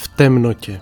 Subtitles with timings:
[0.00, 0.80] v temnotě.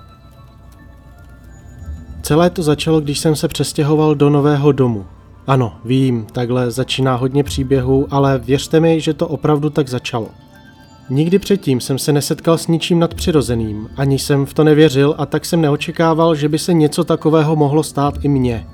[2.22, 5.06] Celé to začalo, když jsem se přestěhoval do nového domu.
[5.46, 10.28] Ano, vím, takhle začíná hodně příběhů, ale věřte mi, že to opravdu tak začalo.
[11.10, 15.44] Nikdy předtím jsem se nesetkal s ničím nadpřirozeným, ani jsem v to nevěřil a tak
[15.44, 18.66] jsem neočekával, že by se něco takového mohlo stát i mně.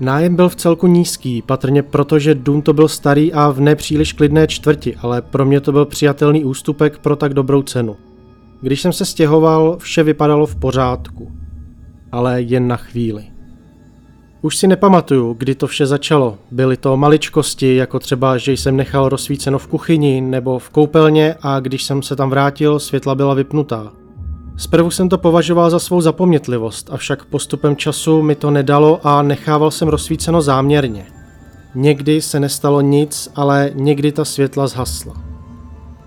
[0.00, 4.12] Nájem byl v celku nízký, patrně proto, že dům to byl starý a v nepříliš
[4.12, 7.96] klidné čtvrti, ale pro mě to byl přijatelný ústupek pro tak dobrou cenu.
[8.60, 11.32] Když jsem se stěhoval, vše vypadalo v pořádku.
[12.12, 13.24] Ale jen na chvíli.
[14.42, 16.38] Už si nepamatuju, kdy to vše začalo.
[16.50, 21.60] Byly to maličkosti, jako třeba, že jsem nechal rozsvíceno v kuchyni nebo v koupelně a
[21.60, 23.92] když jsem se tam vrátil, světla byla vypnutá.
[24.56, 29.70] Zprvu jsem to považoval za svou zapomnětlivost, avšak postupem času mi to nedalo a nechával
[29.70, 31.06] jsem rozsvíceno záměrně.
[31.74, 35.27] Někdy se nestalo nic, ale někdy ta světla zhasla.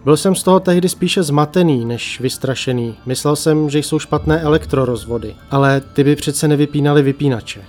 [0.03, 2.95] Byl jsem z toho tehdy spíše zmatený než vystrašený.
[3.05, 7.61] Myslel jsem, že jsou špatné elektrorozvody, ale ty by přece nevypínaly vypínače.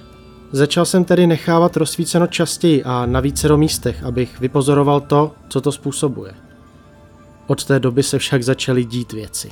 [0.52, 5.72] Začal jsem tedy nechávat rozsvíceno častěji a na vícero místech, abych vypozoroval to, co to
[5.72, 6.32] způsobuje.
[7.46, 9.50] Od té doby se však začaly dít věci.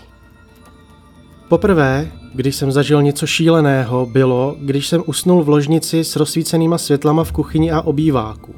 [1.48, 7.25] Poprvé, když jsem zažil něco šíleného, bylo, když jsem usnul v ložnici s rozsvícenýma světlama
[7.25, 8.55] v kuchyni a obýváku.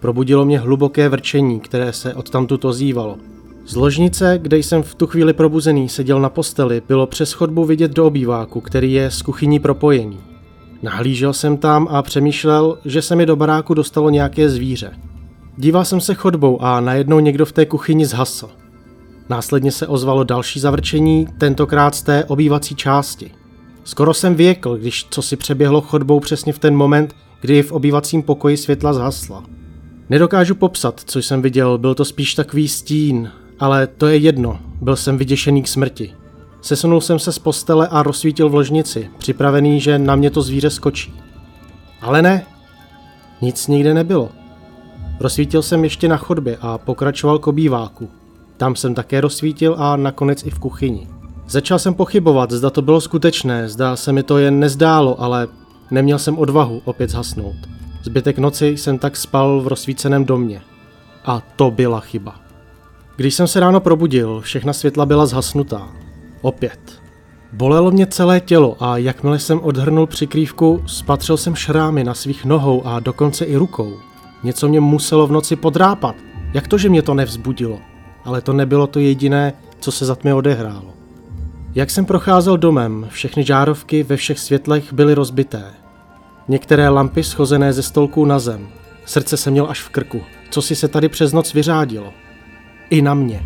[0.00, 3.18] Probudilo mě hluboké vrčení, které se odtamtud ozývalo.
[3.66, 7.90] Z ložnice, kde jsem v tu chvíli probuzený seděl na posteli, bylo přes chodbu vidět
[7.90, 10.18] do obýváku, který je s kuchyní propojený.
[10.82, 14.92] Nahlížel jsem tam a přemýšlel, že se mi do baráku dostalo nějaké zvíře.
[15.56, 18.50] Díval jsem se chodbou a najednou někdo v té kuchyni zhasl.
[19.28, 23.30] Následně se ozvalo další zavrčení, tentokrát z té obývací části.
[23.84, 28.22] Skoro jsem věkl, když co si přeběhlo chodbou přesně v ten moment, kdy v obývacím
[28.22, 29.44] pokoji světla zhasla.
[30.10, 34.96] Nedokážu popsat, co jsem viděl, byl to spíš takový stín, ale to je jedno, byl
[34.96, 36.14] jsem vyděšený k smrti.
[36.60, 40.70] Sesunul jsem se z postele a rozsvítil v ložnici, připravený, že na mě to zvíře
[40.70, 41.14] skočí.
[42.00, 42.46] Ale ne,
[43.40, 44.28] nic nikde nebylo.
[45.20, 48.08] Rozsvítil jsem ještě na chodbě a pokračoval k obýváku.
[48.56, 51.08] Tam jsem také rozsvítil a nakonec i v kuchyni.
[51.48, 55.48] Začal jsem pochybovat, zda to bylo skutečné, zda se mi to jen nezdálo, ale
[55.90, 57.56] neměl jsem odvahu opět zhasnout.
[58.02, 60.62] Zbytek noci jsem tak spal v rozsvíceném domě.
[61.24, 62.43] A to byla chyba.
[63.16, 65.88] Když jsem se ráno probudil, všechna světla byla zhasnutá.
[66.42, 67.00] Opět.
[67.52, 72.86] Bolelo mě celé tělo a jakmile jsem odhrnul přikrývku, spatřil jsem šrámy na svých nohou
[72.86, 73.96] a dokonce i rukou.
[74.42, 76.16] Něco mě muselo v noci podrápat.
[76.54, 77.78] Jak to, že mě to nevzbudilo?
[78.24, 80.94] Ale to nebylo to jediné, co se za tmy odehrálo.
[81.74, 85.64] Jak jsem procházel domem, všechny žárovky ve všech světlech byly rozbité.
[86.48, 88.68] Některé lampy schozené ze stolků na zem.
[89.04, 90.20] Srdce se měl až v krku.
[90.50, 92.12] Co si se tady přes noc vyřádilo?
[92.90, 93.40] I na mě.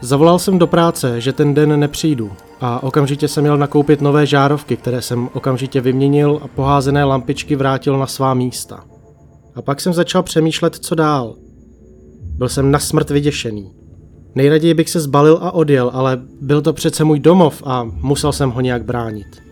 [0.00, 4.76] Zavolal jsem do práce, že ten den nepřijdu a okamžitě jsem měl nakoupit nové žárovky,
[4.76, 8.84] které jsem okamžitě vyměnil a poházené lampičky vrátil na svá místa.
[9.54, 11.34] A pak jsem začal přemýšlet, co dál.
[12.22, 13.72] Byl jsem na smrt vyděšený.
[14.34, 18.50] Nejraději bych se zbalil a odjel, ale byl to přece můj domov a musel jsem
[18.50, 19.43] ho nějak bránit.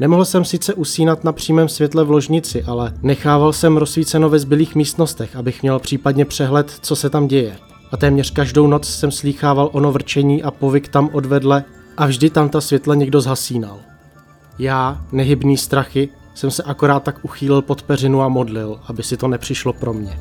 [0.00, 4.74] Nemohl jsem sice usínat na přímém světle v ložnici, ale nechával jsem rozsvíceno ve zbylých
[4.74, 7.56] místnostech, abych měl případně přehled, co se tam děje
[7.92, 11.64] a téměř každou noc jsem slýchával ono vrčení a povyk tam odvedle
[11.96, 13.78] a vždy tam ta světla někdo zhasínal.
[14.58, 19.28] Já, nehybný strachy, jsem se akorát tak uchýlil pod peřinu a modlil, aby si to
[19.28, 20.18] nepřišlo pro mě.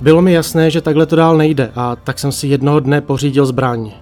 [0.00, 3.46] Bylo mi jasné, že takhle to dál nejde a tak jsem si jednoho dne pořídil
[3.46, 3.92] zbraň.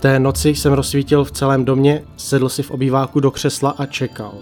[0.00, 4.34] Té noci jsem rozsvítil v celém domě, sedl si v obýváku do křesla a čekal.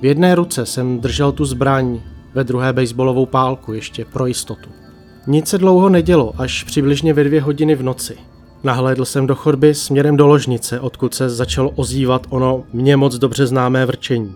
[0.00, 2.00] V jedné ruce jsem držel tu zbraň,
[2.34, 4.70] ve druhé baseballovou pálku ještě pro jistotu.
[5.26, 8.16] Nic se dlouho nedělo, až přibližně ve dvě hodiny v noci.
[8.64, 13.46] Nahlédl jsem do chodby směrem do ložnice, odkud se začalo ozývat ono mě moc dobře
[13.46, 14.34] známé vrčení.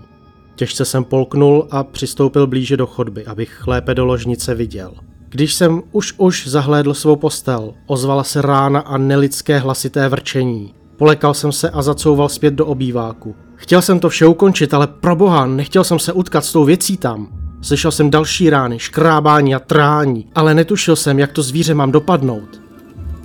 [0.56, 4.94] Těžce jsem polknul a přistoupil blíže do chodby, abych lépe do ložnice viděl.
[5.32, 10.74] Když jsem už už zahlédl svou postel, ozvala se rána a nelidské hlasité vrčení.
[10.96, 13.34] Polekal jsem se a zacouval zpět do obýváku.
[13.56, 16.96] Chtěl jsem to vše ukončit, ale pro boha, nechtěl jsem se utkat s tou věcí
[16.96, 17.28] tam.
[17.62, 22.60] Slyšel jsem další rány, škrábání a trání, ale netušil jsem, jak to zvíře mám dopadnout.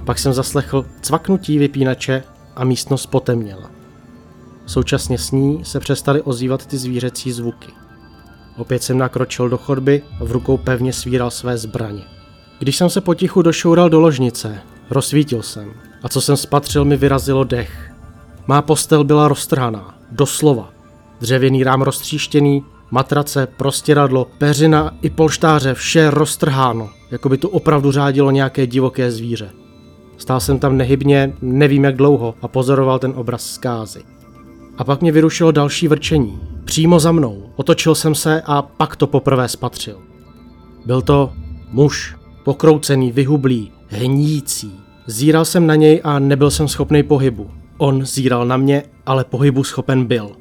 [0.05, 2.23] Pak jsem zaslechl cvaknutí vypínače
[2.55, 3.71] a místnost potemněla.
[4.65, 7.71] Současně s ní se přestaly ozývat ty zvířecí zvuky.
[8.57, 12.03] Opět jsem nakročil do chodby a v rukou pevně svíral své zbraně.
[12.59, 14.59] Když jsem se potichu došoural do ložnice,
[14.89, 15.73] rozsvítil jsem
[16.03, 17.91] a co jsem spatřil mi vyrazilo dech.
[18.47, 20.69] Má postel byla roztrhaná, doslova.
[21.19, 28.31] Dřevěný rám roztříštěný, Matrace, prostěradlo, peřina i polštáře, vše roztrháno, jako by tu opravdu řádilo
[28.31, 29.49] nějaké divoké zvíře.
[30.17, 34.03] Stál jsem tam nehybně, nevím jak dlouho, a pozoroval ten obraz zkázy.
[34.77, 36.56] A pak mě vyrušilo další vrčení.
[36.67, 37.43] Přímo za mnou.
[37.55, 39.97] Otočil jsem se a pak to poprvé spatřil.
[40.85, 41.33] Byl to
[41.69, 44.71] muž, pokroucený, vyhublý, hníjící.
[45.05, 47.51] Zíral jsem na něj a nebyl jsem schopný pohybu.
[47.77, 50.31] On zíral na mě, ale pohybu schopen byl.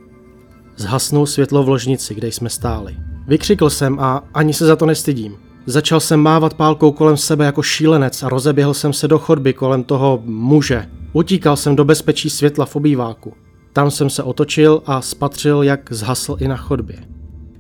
[0.77, 2.97] Zhasnul světlo v ložnici, kde jsme stáli.
[3.27, 5.37] Vykřikl jsem a ani se za to nestydím.
[5.67, 9.85] Začal jsem mávat pálkou kolem sebe jako šílenec a rozeběhl jsem se do chodby kolem
[9.85, 10.89] toho muže.
[11.13, 13.35] Utíkal jsem do bezpečí světla v obýváku.
[13.77, 17.05] Tam jsem se otočil a spatřil, jak zhasl i na chodbě.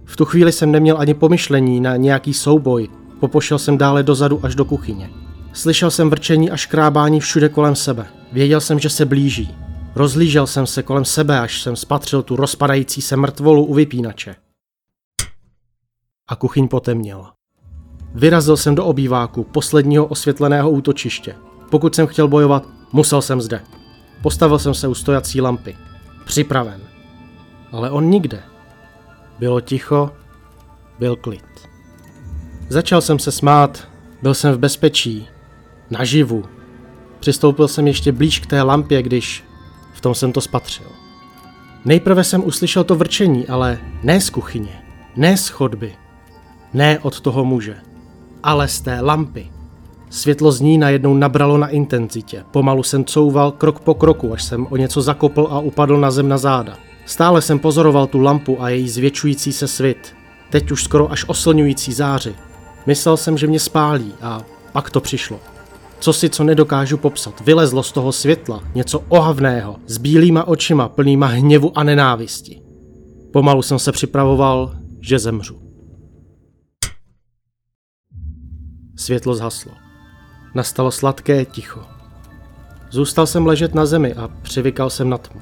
[0.04, 2.88] V tu chvíli jsem neměl ani pomyšlení na nějaký souboj,
[3.20, 5.10] popošel jsem dále dozadu až do kuchyně.
[5.52, 8.06] Slyšel jsem vrčení a škrábání všude kolem sebe.
[8.32, 9.54] Věděl jsem, že se blíží.
[9.94, 14.36] Rozlížel jsem se kolem sebe, až jsem spatřil tu rozpadající se mrtvolu u vypínače.
[16.28, 17.32] A kuchyň potemněla.
[18.14, 21.34] Vyrazil jsem do obýváku posledního osvětleného útočiště.
[21.70, 23.60] Pokud jsem chtěl bojovat, musel jsem zde.
[24.22, 25.76] Postavil jsem se u stojací lampy.
[26.26, 26.80] Připraven.
[27.72, 28.42] Ale on nikde.
[29.38, 30.10] Bylo ticho,
[30.98, 31.44] byl klid.
[32.68, 33.88] Začal jsem se smát,
[34.22, 35.28] byl jsem v bezpečí,
[35.90, 36.44] naživu.
[37.20, 39.44] Přistoupil jsem ještě blíž k té lampě, když
[39.92, 40.86] v tom jsem to spatřil.
[41.84, 44.82] Nejprve jsem uslyšel to vrčení, ale ne z kuchyně,
[45.16, 45.96] ne z chodby,
[46.72, 47.76] ne od toho muže,
[48.42, 49.55] ale z té lampy.
[50.16, 52.44] Světlo z ní najednou nabralo na intenzitě.
[52.50, 56.28] Pomalu jsem couval krok po kroku, až jsem o něco zakopl a upadl na zem
[56.28, 56.76] na záda.
[57.06, 60.14] Stále jsem pozoroval tu lampu a její zvětšující se svit.
[60.50, 62.34] Teď už skoro až oslňující záři.
[62.86, 64.42] Myslel jsem, že mě spálí a
[64.72, 65.40] pak to přišlo.
[66.00, 71.26] Co si co nedokážu popsat, vylezlo z toho světla něco ohavného, s bílýma očima plnýma
[71.26, 72.62] hněvu a nenávisti.
[73.32, 75.60] Pomalu jsem se připravoval, že zemřu.
[78.96, 79.85] Světlo zhaslo.
[80.56, 81.80] Nastalo sladké ticho.
[82.90, 85.40] Zůstal jsem ležet na zemi a přivykal jsem na tmu.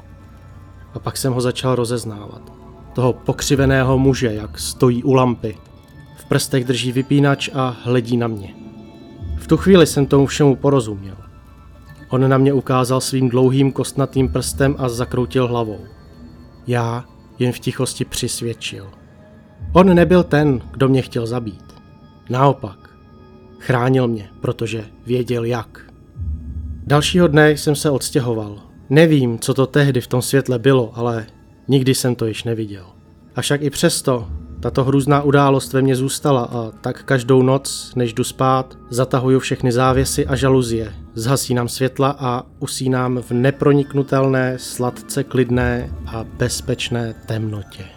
[0.95, 2.53] A pak jsem ho začal rozeznávat.
[2.93, 5.57] Toho pokřiveného muže, jak stojí u lampy.
[6.17, 8.55] V prstech drží vypínač a hledí na mě.
[9.39, 11.17] V tu chvíli jsem tomu všemu porozuměl.
[12.09, 15.81] On na mě ukázal svým dlouhým kostnatým prstem a zakroutil hlavou.
[16.67, 17.05] Já
[17.39, 18.91] jen v tichosti přisvědčil.
[19.73, 21.75] On nebyl ten, kdo mě chtěl zabít.
[22.31, 22.84] Naopak,
[23.67, 25.81] Chránil mě, protože věděl jak.
[26.87, 28.59] Dalšího dne jsem se odstěhoval.
[28.91, 31.27] Nevím, co to tehdy v tom světle bylo, ale
[31.69, 32.87] nikdy jsem to již neviděl.
[33.37, 34.29] Avšak i přesto
[34.61, 39.73] tato hrůzná událost ve mně zůstala a tak každou noc, než jdu spát, zatahuju všechny
[39.73, 47.94] závěsy a žaluzie, zhasínám světla a usínám v neproniknutelné, sladce klidné a bezpečné temnotě.